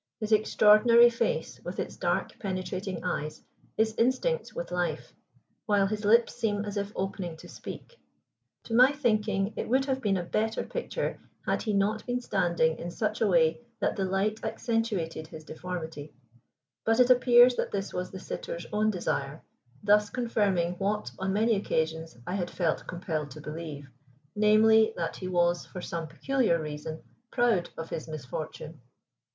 [0.19, 3.43] His extraordinary face, with its dark penetrating eyes,
[3.77, 5.13] is instinct with life,
[5.67, 7.99] while his lips seem as if opening to speak.
[8.63, 12.79] To my thinking it would have been a better picture had he not been standing
[12.79, 16.15] in such a way that the light accentuated his deformity;
[16.83, 19.43] but it appears that this was the sitter's own desire,
[19.83, 23.87] thus confirming what, on many occasions, I had felt compelled to believe,
[24.35, 28.81] namely, that he was, for some peculiar reason, proud of his misfortune.